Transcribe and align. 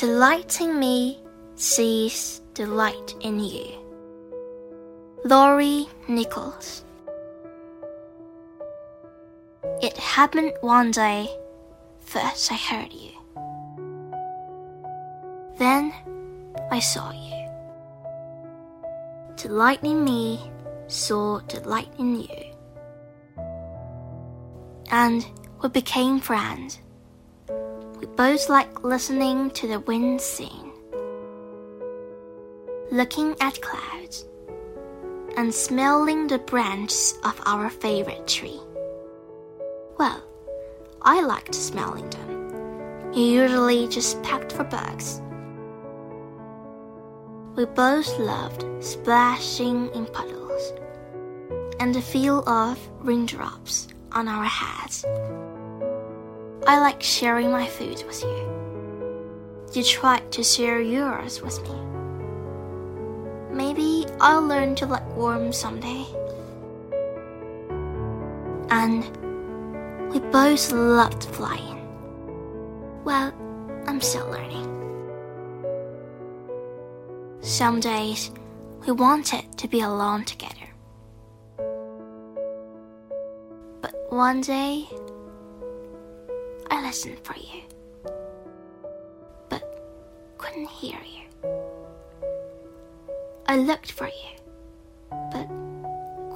Delighting 0.00 0.80
me 0.80 1.20
sees 1.56 2.40
delight 2.54 3.14
in 3.20 3.38
you. 3.38 3.66
Lori 5.26 5.88
Nichols. 6.08 6.86
It 9.82 9.98
happened 9.98 10.54
one 10.62 10.90
day, 10.90 11.28
first 12.00 12.50
I 12.50 12.54
heard 12.54 12.94
you. 12.94 13.10
Then 15.58 15.92
I 16.70 16.80
saw 16.80 17.12
you. 17.12 17.46
Delight 19.36 19.84
in 19.84 20.02
me 20.02 20.50
saw 20.86 21.40
delight 21.40 21.92
in 21.98 22.22
you. 22.22 22.54
And 24.90 25.26
we 25.62 25.68
became 25.68 26.20
friends. 26.20 26.78
We 28.00 28.06
both 28.06 28.48
like 28.48 28.82
listening 28.82 29.50
to 29.50 29.68
the 29.68 29.80
wind 29.80 30.22
sing, 30.22 30.72
looking 32.90 33.36
at 33.42 33.60
clouds, 33.60 34.24
and 35.36 35.52
smelling 35.52 36.26
the 36.26 36.38
branches 36.38 37.18
of 37.24 37.38
our 37.44 37.68
favorite 37.68 38.26
tree. 38.26 38.58
Well, 39.98 40.22
I 41.02 41.20
liked 41.20 41.54
smelling 41.54 42.08
them. 42.08 43.12
You 43.12 43.22
usually 43.42 43.86
just 43.86 44.22
packed 44.22 44.52
for 44.52 44.64
bugs. 44.64 45.20
We 47.54 47.66
both 47.66 48.18
loved 48.18 48.64
splashing 48.82 49.90
in 49.94 50.06
puddles 50.06 50.72
and 51.78 51.94
the 51.94 52.00
feel 52.00 52.48
of 52.48 52.78
raindrops 53.00 53.88
on 54.12 54.26
our 54.26 54.44
heads. 54.44 55.04
I 56.70 56.78
like 56.78 57.02
sharing 57.02 57.50
my 57.50 57.66
food 57.66 58.04
with 58.06 58.22
you. 58.22 59.72
You 59.72 59.82
tried 59.82 60.30
to 60.30 60.44
share 60.44 60.80
yours 60.80 61.42
with 61.42 61.60
me. 61.64 61.74
Maybe 63.50 64.06
I'll 64.20 64.46
learn 64.46 64.76
to 64.76 64.86
like 64.86 65.04
worms 65.16 65.56
someday. 65.56 66.06
And 68.70 69.02
we 70.12 70.20
both 70.20 70.70
loved 70.70 71.24
flying. 71.24 71.80
Well, 73.02 73.34
I'm 73.88 74.00
still 74.00 74.30
learning. 74.30 74.68
Some 77.40 77.80
days 77.80 78.30
we 78.86 78.92
wanted 78.92 79.58
to 79.58 79.66
be 79.66 79.80
alone 79.80 80.24
together. 80.24 80.68
But 83.82 83.92
one 84.10 84.40
day 84.40 84.88
I 86.90 86.92
listened 86.92 87.20
for 87.22 87.36
you, 87.36 87.62
but 89.48 89.62
couldn't 90.38 90.68
hear 90.68 90.98
you. 90.98 91.48
I 93.46 93.58
looked 93.58 93.92
for 93.92 94.08
you, 94.08 94.32
but 95.30 95.46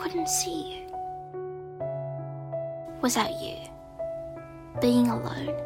couldn't 0.00 0.28
see 0.28 0.76
you. 0.76 0.82
Without 3.02 3.32
you, 3.42 3.56
being 4.80 5.08
alone 5.08 5.60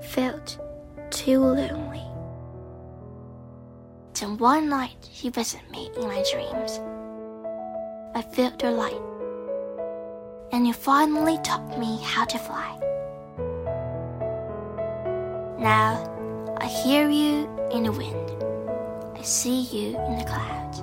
felt 0.00 0.58
too 1.10 1.40
lonely. 1.40 2.06
Then 4.14 4.38
one 4.38 4.70
night 4.70 5.10
you 5.20 5.30
visited 5.30 5.70
me 5.70 5.90
in 5.94 6.04
my 6.04 6.24
dreams. 6.32 6.80
I 8.14 8.22
felt 8.22 8.62
your 8.62 8.72
light, 8.72 9.02
and 10.52 10.66
you 10.66 10.72
finally 10.72 11.36
taught 11.42 11.78
me 11.78 12.00
how 12.02 12.24
to 12.24 12.38
fly. 12.38 12.80
Now 15.58 16.56
I 16.60 16.66
hear 16.66 17.08
you 17.08 17.48
in 17.72 17.84
the 17.84 17.92
wind. 17.92 18.30
I 19.16 19.22
see 19.22 19.60
you 19.62 19.98
in 19.98 20.18
the 20.18 20.24
clouds. 20.24 20.82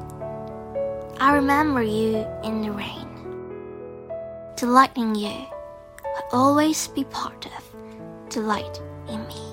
I 1.19 1.35
remember 1.35 1.83
you 1.83 2.25
in 2.43 2.61
the 2.61 2.71
rain. 2.71 3.07
Delighting 4.55 5.13
you 5.13 5.45
will 6.03 6.29
always 6.31 6.87
be 6.87 7.03
part 7.05 7.45
of 7.45 8.29
delight 8.29 8.81
in 9.07 9.27
me. 9.27 9.52